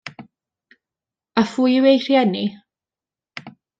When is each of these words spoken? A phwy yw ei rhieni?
A 1.41 1.43
phwy 1.51 1.71
yw 1.81 1.85
ei 1.91 2.01
rhieni? 2.05 2.43